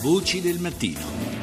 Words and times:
Voci 0.00 0.40
del 0.40 0.60
mattino. 0.60 1.37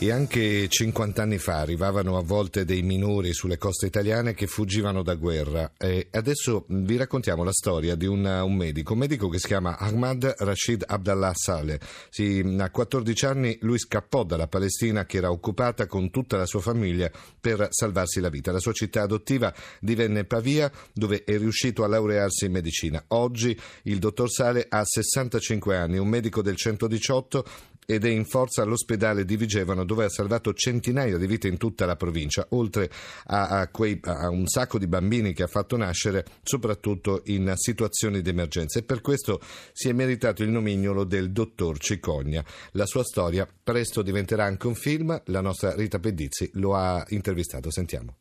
E 0.00 0.12
anche 0.12 0.68
50 0.68 1.22
anni 1.22 1.38
fa 1.38 1.56
arrivavano 1.58 2.16
a 2.18 2.22
volte 2.22 2.64
dei 2.64 2.82
minori 2.82 3.32
sulle 3.32 3.58
coste 3.58 3.86
italiane 3.86 4.32
che 4.32 4.46
fuggivano 4.46 5.02
da 5.02 5.16
guerra. 5.16 5.72
E 5.76 6.06
adesso 6.12 6.66
vi 6.68 6.96
raccontiamo 6.96 7.42
la 7.42 7.50
storia 7.50 7.96
di 7.96 8.06
una, 8.06 8.44
un 8.44 8.54
medico, 8.54 8.92
un 8.92 9.00
medico 9.00 9.28
che 9.28 9.40
si 9.40 9.48
chiama 9.48 9.76
Ahmad 9.76 10.36
Rashid 10.38 10.84
Abdallah 10.86 11.32
Saleh. 11.34 11.80
Sì, 12.10 12.44
a 12.60 12.70
14 12.70 13.26
anni 13.26 13.58
lui 13.62 13.80
scappò 13.80 14.22
dalla 14.22 14.46
Palestina 14.46 15.04
che 15.04 15.16
era 15.16 15.32
occupata 15.32 15.86
con 15.86 16.10
tutta 16.10 16.36
la 16.36 16.46
sua 16.46 16.60
famiglia 16.60 17.10
per 17.40 17.66
salvarsi 17.68 18.20
la 18.20 18.28
vita. 18.28 18.52
La 18.52 18.60
sua 18.60 18.72
città 18.72 19.02
adottiva 19.02 19.52
divenne 19.80 20.22
Pavia 20.22 20.70
dove 20.92 21.24
è 21.24 21.36
riuscito 21.38 21.82
a 21.82 21.88
laurearsi 21.88 22.44
in 22.44 22.52
medicina. 22.52 23.02
Oggi 23.08 23.58
il 23.82 23.98
dottor 23.98 24.30
Saleh 24.30 24.64
ha 24.68 24.84
65 24.84 25.76
anni, 25.76 25.98
un 25.98 26.08
medico 26.08 26.40
del 26.40 26.54
118 26.54 27.44
ed 27.90 28.04
è 28.04 28.10
in 28.10 28.26
forza 28.26 28.60
all'ospedale 28.60 29.24
di 29.24 29.38
Vigevano 29.38 29.82
dove 29.82 30.04
ha 30.04 30.10
salvato 30.10 30.52
centinaia 30.52 31.16
di 31.16 31.26
vite 31.26 31.48
in 31.48 31.56
tutta 31.56 31.86
la 31.86 31.96
provincia, 31.96 32.46
oltre 32.50 32.90
a, 33.28 33.60
a, 33.60 33.68
quei, 33.68 33.98
a, 34.02 34.28
un 34.28 34.46
sacco 34.46 34.78
di 34.78 34.86
bambini 34.86 35.32
che 35.32 35.44
ha 35.44 35.46
fatto 35.46 35.74
nascere, 35.78 36.26
soprattutto 36.42 37.22
in 37.26 37.50
situazioni 37.56 38.20
di 38.20 38.28
emergenza. 38.28 38.78
E 38.78 38.82
per 38.82 39.00
questo 39.00 39.40
si 39.72 39.88
è 39.88 39.92
meritato 39.94 40.42
il 40.42 40.50
nomignolo 40.50 41.04
del 41.04 41.32
dottor 41.32 41.78
Cicogna. 41.78 42.44
La 42.72 42.84
sua 42.84 43.04
storia 43.04 43.48
presto 43.64 44.02
diventerà 44.02 44.44
anche 44.44 44.66
un 44.66 44.74
film, 44.74 45.18
la 45.24 45.40
nostra 45.40 45.74
Rita 45.74 45.98
Pedizzi 45.98 46.50
lo 46.54 46.74
ha 46.74 47.02
intervistato. 47.08 47.70
Sentiamo. 47.70 48.16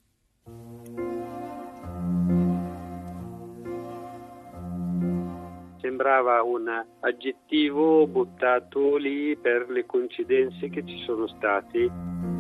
Sembrava 5.98 6.44
un 6.44 6.68
aggettivo 7.00 8.06
buttato 8.06 8.98
lì 8.98 9.36
per 9.36 9.68
le 9.68 9.88
coincidenze 9.88 10.70
che 10.70 10.86
ci 10.86 11.02
sono 11.06 11.26
state. 11.26 12.37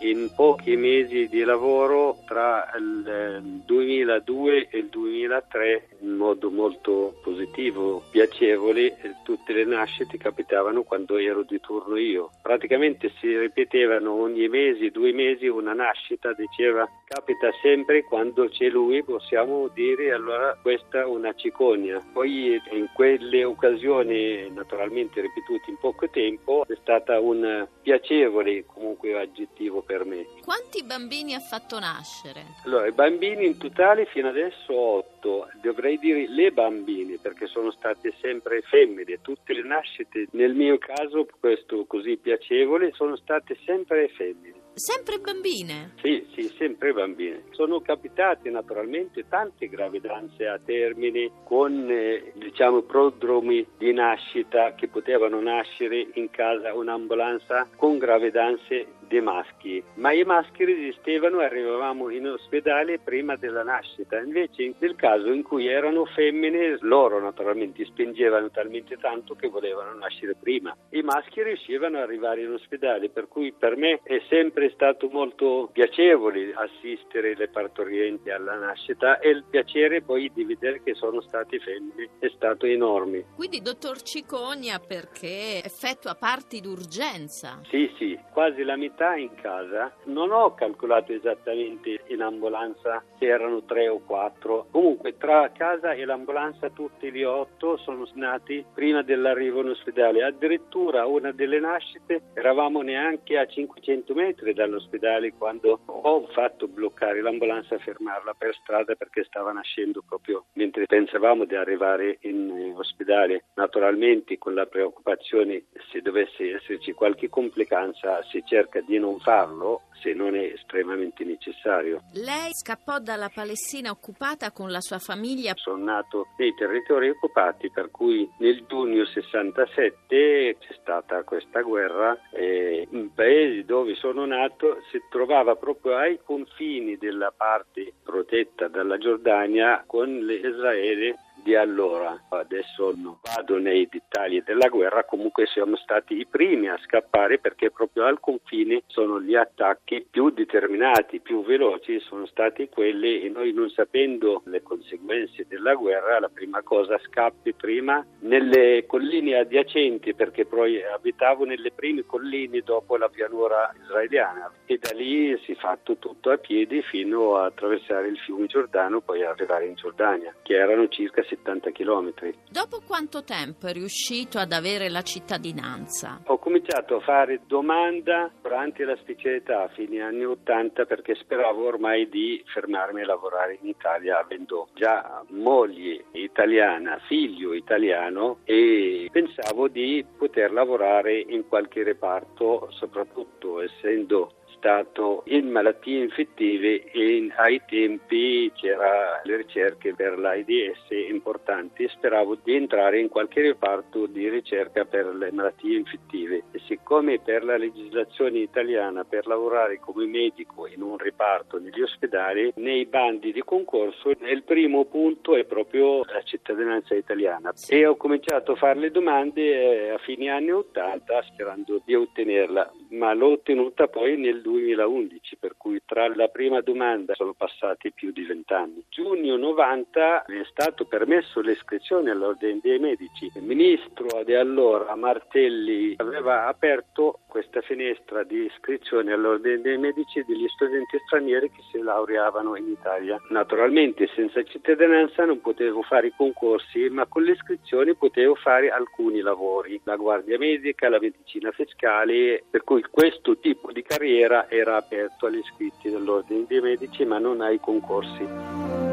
In 0.00 0.30
pochi 0.34 0.76
mesi 0.76 1.28
di 1.28 1.42
lavoro 1.44 2.18
tra 2.26 2.70
il 2.78 3.62
2002 3.64 4.68
e 4.68 4.78
il 4.78 4.88
2003 4.88 5.88
in 6.00 6.16
modo 6.16 6.50
molto 6.50 7.18
positivo, 7.22 8.02
piacevole, 8.10 8.96
tutte 9.22 9.52
le 9.52 9.64
nascite 9.64 10.16
capitavano 10.16 10.82
quando 10.82 11.16
ero 11.16 11.42
di 11.42 11.60
turno 11.60 11.96
io. 11.96 12.30
Praticamente 12.42 13.12
si 13.20 13.36
ripetevano 13.36 14.12
ogni 14.12 14.48
mese, 14.48 14.90
due 14.90 15.12
mesi 15.12 15.46
una 15.46 15.74
nascita, 15.74 16.32
diceva 16.32 16.88
capita 17.04 17.50
sempre 17.60 18.04
quando 18.04 18.48
c'è 18.48 18.68
lui, 18.68 19.02
possiamo 19.02 19.68
dire 19.68 20.12
allora 20.12 20.56
questa 20.62 21.00
è 21.00 21.04
una 21.04 21.34
cicogna. 21.34 22.00
Poi 22.12 22.60
in 22.70 22.88
quelle 22.94 23.44
occasioni 23.44 24.50
naturalmente 24.50 25.20
ripetute 25.20 25.70
in 25.70 25.78
poco 25.78 26.08
tempo 26.08 26.64
è 26.66 26.76
stata 26.80 27.20
un 27.20 27.66
piacevole 27.82 28.64
comunque 28.64 29.18
aggettivo 29.18 29.82
per 29.90 30.04
me. 30.04 30.24
Quanti 30.44 30.84
bambini 30.84 31.34
ha 31.34 31.40
fatto 31.40 31.80
nascere? 31.80 32.44
Allora, 32.64 32.86
i 32.86 32.92
bambini 32.92 33.44
in 33.44 33.58
totale 33.58 34.06
fino 34.06 34.28
adesso 34.28 34.72
otto, 34.72 35.48
dovrei 35.60 35.98
dire 35.98 36.28
le 36.28 36.52
bambine 36.52 37.18
perché 37.20 37.48
sono 37.48 37.72
state 37.72 38.14
sempre 38.20 38.62
femmine, 38.62 39.20
tutte 39.20 39.52
le 39.52 39.64
nascite 39.64 40.28
nel 40.32 40.54
mio 40.54 40.78
caso, 40.78 41.26
questo 41.40 41.86
così 41.86 42.16
piacevole, 42.18 42.92
sono 42.94 43.16
state 43.16 43.58
sempre 43.64 44.08
femmine. 44.10 44.58
Sempre 44.74 45.18
bambine? 45.18 45.94
Sì, 46.00 46.24
sì, 46.32 46.42
sempre 46.56 46.92
bambine. 46.92 47.42
Sono 47.50 47.80
capitate 47.80 48.48
naturalmente 48.50 49.26
tante 49.28 49.68
gravidanze 49.68 50.46
a 50.46 50.60
termine 50.64 51.30
con 51.44 51.86
eh, 51.90 52.32
diciamo 52.36 52.82
prodromi 52.82 53.66
di 53.76 53.92
nascita 53.92 54.74
che 54.74 54.86
potevano 54.86 55.40
nascere 55.40 56.06
in 56.14 56.30
casa 56.30 56.72
un'ambulanza 56.72 57.68
con 57.76 57.98
gravidanze 57.98 58.86
dei 59.10 59.20
maschi, 59.20 59.82
ma 59.94 60.12
i 60.12 60.22
maschi 60.22 60.64
resistevano 60.64 61.40
e 61.40 61.44
arrivavamo 61.46 62.10
in 62.10 62.28
ospedale 62.28 63.00
prima 63.00 63.34
della 63.34 63.64
nascita. 63.64 64.20
Invece 64.20 64.72
nel 64.78 64.94
caso 64.94 65.32
in 65.32 65.42
cui 65.42 65.66
erano 65.66 66.04
femmine, 66.04 66.78
loro 66.82 67.18
naturalmente 67.18 67.84
spingevano 67.86 68.50
talmente 68.50 68.96
tanto 68.98 69.34
che 69.34 69.48
volevano 69.48 69.94
nascere 69.94 70.36
prima. 70.40 70.76
I 70.90 71.02
maschi 71.02 71.42
riuscivano 71.42 71.96
ad 71.96 72.04
arrivare 72.04 72.42
in 72.42 72.52
ospedale, 72.52 73.10
per 73.10 73.26
cui 73.26 73.52
per 73.52 73.76
me 73.76 73.98
è 74.04 74.22
sempre 74.28 74.70
stato 74.70 75.08
molto 75.08 75.68
piacevole 75.72 76.52
assistere 76.54 77.34
le 77.34 77.48
partorienti 77.48 78.30
alla 78.30 78.54
nascita 78.54 79.18
e 79.18 79.30
il 79.30 79.44
piacere 79.50 80.02
poi 80.02 80.30
di 80.32 80.44
vedere 80.44 80.82
che 80.84 80.94
sono 80.94 81.20
state 81.20 81.58
femmine 81.58 82.10
è 82.20 82.30
stato 82.36 82.64
enorme. 82.64 83.24
Quindi 83.34 83.60
dottor 83.60 84.02
Cicogna 84.02 84.78
perché 84.78 85.64
effettua 85.64 86.14
parti 86.14 86.60
d'urgenza? 86.60 87.60
Sì, 87.68 87.92
sì, 87.98 88.16
quasi 88.32 88.62
la 88.62 88.76
metà 88.76 88.98
metà 89.00 89.16
in 89.16 89.34
casa. 89.34 89.90
Non 90.04 90.30
ho 90.30 90.52
calcolato 90.52 91.12
esattamente 91.12 92.02
in 92.08 92.20
ambulanza 92.20 93.02
se 93.18 93.24
erano 93.26 93.62
tre 93.64 93.88
o 93.88 94.00
quattro. 94.00 94.66
Comunque 94.70 95.16
tra 95.16 95.50
casa 95.52 95.92
e 95.92 96.04
l'ambulanza 96.04 96.68
tutti 96.68 97.10
gli 97.10 97.22
otto 97.22 97.78
sono 97.78 98.06
nati 98.14 98.64
prima 98.74 99.02
dell'arrivo 99.02 99.62
in 99.62 99.70
ospedale. 99.70 100.22
Addirittura 100.22 101.06
una 101.06 101.32
delle 101.32 101.60
nascite 101.60 102.20
eravamo 102.34 102.82
neanche 102.82 103.38
a 103.38 103.46
500 103.46 104.12
metri 104.12 104.52
dall'ospedale 104.52 105.32
quando 105.32 105.80
ho 105.86 106.26
fatto 106.32 106.68
bloccare 106.68 107.22
l'ambulanza 107.22 107.76
e 107.76 107.78
fermarla 107.78 108.34
per 108.34 108.54
strada 108.60 108.94
perché 108.94 109.24
stava 109.24 109.52
nascendo 109.52 110.02
proprio 110.06 110.44
mentre 110.54 110.84
pensavamo 110.84 111.44
di 111.44 111.54
arrivare 111.54 112.18
in 112.22 112.74
ospedale. 112.76 113.44
Naturalmente 113.54 114.36
con 114.36 114.54
la 114.54 114.66
preoccupazione 114.66 115.64
se 115.90 116.02
dovesse 116.02 116.56
esserci 116.56 116.92
qualche 116.92 117.28
complicanza 117.28 118.22
si 118.24 118.42
cerca 118.44 118.80
di 118.80 118.89
di 118.90 118.98
non 118.98 119.20
farlo 119.20 119.82
se 120.02 120.12
non 120.14 120.34
è 120.34 120.52
estremamente 120.54 121.24
necessario. 121.24 122.00
Lei 122.14 122.50
scappò 122.52 122.98
dalla 122.98 123.30
Palestina 123.32 123.90
occupata 123.90 124.50
con 124.50 124.70
la 124.70 124.80
sua 124.80 124.98
famiglia? 124.98 125.52
Sono 125.54 125.84
nato 125.84 126.28
nei 126.38 126.54
territori 126.54 127.10
occupati, 127.10 127.70
per 127.70 127.90
cui 127.90 128.28
nel 128.38 128.64
giugno 128.66 129.04
67 129.04 130.56
c'è 130.58 130.74
stata 130.80 131.22
questa 131.22 131.60
guerra 131.60 132.18
e 132.32 132.88
in 132.90 133.12
paesi 133.14 133.64
dove 133.64 133.94
sono 133.94 134.24
nato 134.26 134.78
si 134.90 135.00
trovava 135.08 135.54
proprio 135.54 135.96
ai 135.96 136.18
confini 136.24 136.96
della 136.96 137.32
parte 137.36 137.92
protetta 138.02 138.66
dalla 138.68 138.98
Giordania 138.98 139.84
con 139.86 140.08
Israele 140.08 141.14
di 141.42 141.54
allora. 141.54 142.26
Adesso 142.28 142.94
non 142.96 143.18
vado 143.22 143.58
nei 143.58 143.88
dettagli 143.90 144.42
della 144.42 144.68
guerra, 144.68 145.04
comunque 145.04 145.46
siamo 145.46 145.76
stati 145.76 146.18
i 146.18 146.26
primi 146.26 146.68
a 146.68 146.78
scappare 146.84 147.38
perché 147.38 147.70
proprio 147.70 148.04
al 148.04 148.20
confine 148.20 148.82
sono 148.86 149.20
gli 149.20 149.34
attacchi 149.34 150.06
più 150.10 150.30
determinati, 150.30 151.20
più 151.20 151.44
veloci, 151.44 152.00
sono 152.00 152.26
stati 152.26 152.68
quelli 152.68 153.22
e 153.22 153.28
noi 153.28 153.52
non 153.52 153.68
sapendo 153.70 154.42
le 154.46 154.62
conseguenze 154.62 155.46
della 155.48 155.74
guerra, 155.74 156.20
la 156.20 156.28
prima 156.28 156.62
cosa 156.62 156.98
scappi 156.98 157.52
prima 157.52 158.04
nelle 158.20 158.84
colline 158.86 159.36
adiacenti 159.36 160.14
perché 160.14 160.44
poi 160.44 160.82
abitavo 160.82 161.44
nelle 161.44 161.72
prime 161.72 162.04
colline 162.04 162.60
dopo 162.60 162.96
la 162.96 163.08
pianura 163.08 163.72
israeliana 163.82 164.52
e 164.66 164.78
da 164.78 164.90
lì 164.94 165.36
si 165.44 165.52
è 165.52 165.54
fatto 165.56 165.96
tutto 165.96 166.30
a 166.30 166.38
piedi 166.38 166.82
fino 166.82 167.36
a 167.36 167.46
attraversare 167.46 168.08
il 168.08 168.18
fiume 168.18 168.46
Giordano 168.46 169.00
poi 169.00 169.24
arrivare 169.24 169.66
in 169.66 169.74
Giordania 169.74 170.34
che 170.42 170.54
erano 170.54 170.88
circa 170.88 171.22
70 171.30 171.70
km. 171.70 172.12
Dopo 172.50 172.82
quanto 172.84 173.22
tempo 173.22 173.68
è 173.68 173.72
riuscito 173.72 174.38
ad 174.38 174.52
avere 174.52 174.88
la 174.88 175.02
cittadinanza? 175.02 176.20
Ho 176.26 176.38
cominciato 176.38 176.96
a 176.96 177.00
fare 177.00 177.40
domanda 177.46 178.30
durante 178.42 178.84
la 178.84 178.96
specialità 178.96 179.62
a 179.62 179.68
fine 179.68 180.02
anni 180.02 180.24
80 180.24 180.84
perché 180.84 181.14
speravo 181.14 181.64
ormai 181.64 182.08
di 182.08 182.42
fermarmi 182.52 183.02
a 183.02 183.06
lavorare 183.06 183.58
in 183.60 183.68
Italia 183.68 184.18
avendo 184.18 184.68
già 184.74 185.22
moglie 185.28 186.04
italiana, 186.12 186.98
figlio 187.06 187.54
italiano 187.54 188.38
e 188.44 189.08
pensavo 189.12 189.68
di 189.68 190.04
poter 190.18 190.52
lavorare 190.52 191.18
in 191.18 191.46
qualche 191.48 191.84
reparto 191.84 192.68
soprattutto 192.70 193.60
essendo 193.60 194.32
stato 194.60 195.22
in 195.26 195.48
malattie 195.48 196.02
infettive 196.02 196.84
e 196.92 197.32
ai 197.36 197.62
tempi 197.66 198.52
c'erano 198.54 199.20
le 199.24 199.36
ricerche 199.36 199.94
per 199.94 200.18
l'AIDS 200.18 200.90
importanti 201.08 201.84
e 201.84 201.88
speravo 201.88 202.36
di 202.42 202.54
entrare 202.54 203.00
in 203.00 203.08
qualche 203.08 203.40
reparto 203.40 204.04
di 204.06 204.28
ricerca 204.28 204.84
per 204.84 205.06
le 205.14 205.32
malattie 205.32 205.78
infettive. 205.78 206.44
E 206.52 206.60
siccome 206.66 207.20
per 207.20 207.42
la 207.42 207.56
legislazione 207.56 208.40
italiana 208.40 209.04
per 209.04 209.26
lavorare 209.26 209.80
come 209.80 210.04
medico 210.04 210.66
in 210.66 210.82
un 210.82 210.98
reparto 210.98 211.58
negli 211.58 211.80
ospedali 211.80 212.52
nei 212.56 212.84
bandi 212.84 213.32
di 213.32 213.42
concorso 213.42 214.10
il 214.10 214.42
primo 214.44 214.84
punto 214.84 215.36
è 215.36 215.44
proprio 215.44 216.04
la 216.04 216.22
cittadinanza 216.22 216.94
italiana. 216.94 217.52
E 217.68 217.86
ho 217.86 217.96
cominciato 217.96 218.52
a 218.52 218.56
fare 218.56 218.78
le 218.78 218.90
domande 218.90 219.86
eh, 219.86 219.88
a 219.90 219.98
fine 219.98 220.28
anni 220.28 220.52
80 220.52 221.22
sperando 221.32 221.80
di 221.82 221.94
ottenerla 221.94 222.70
ma 222.90 223.14
l'ho 223.14 223.32
ottenuta 223.32 223.88
poi 223.88 224.18
nel 224.18 224.42
2011, 224.50 225.36
per 225.36 225.54
cui 225.56 225.80
tra 225.84 226.12
la 226.14 226.28
prima 226.28 226.60
domanda 226.60 227.14
sono 227.14 227.34
passati 227.34 227.92
più 227.92 228.10
di 228.10 228.24
vent'anni. 228.24 228.84
Giugno 228.88 229.36
90 229.36 230.24
è 230.24 230.42
stato 230.50 230.84
permesso 230.84 231.40
l'iscrizione 231.40 232.10
all'ordine 232.10 232.58
dei 232.62 232.78
medici. 232.78 233.30
Il 233.34 233.42
ministro 233.42 234.22
di 234.24 234.34
allora, 234.34 234.94
Martelli, 234.96 235.94
aveva 235.98 236.46
aperto 236.46 237.20
questa 237.28 237.60
finestra 237.60 238.24
di 238.24 238.44
iscrizione 238.44 239.12
all'ordine 239.12 239.60
dei 239.60 239.78
medici 239.78 240.24
degli 240.26 240.48
studenti 240.48 240.98
stranieri 241.06 241.50
che 241.50 241.62
si 241.70 241.78
laureavano 241.80 242.56
in 242.56 242.68
Italia. 242.68 243.20
Naturalmente 243.28 244.08
senza 244.14 244.42
cittadinanza 244.42 245.24
non 245.24 245.40
potevo 245.40 245.82
fare 245.82 246.08
i 246.08 246.12
concorsi, 246.16 246.88
ma 246.88 247.06
con 247.06 247.22
le 247.22 247.32
iscrizioni 247.32 247.94
potevo 247.94 248.34
fare 248.34 248.70
alcuni 248.70 249.20
lavori, 249.20 249.80
la 249.84 249.96
guardia 249.96 250.38
medica, 250.38 250.88
la 250.88 250.98
medicina 251.00 251.50
fiscale, 251.52 252.42
per 252.50 252.64
cui 252.64 252.82
questo 252.90 253.38
tipo 253.38 253.72
di 253.72 253.82
carriera 253.82 254.39
era 254.48 254.76
aperto 254.76 255.26
agli 255.26 255.38
iscritti 255.38 255.90
dell'ordine 255.90 256.44
dei 256.46 256.60
medici 256.60 257.04
ma 257.04 257.18
non 257.18 257.40
ai 257.40 257.58
concorsi. 257.60 258.89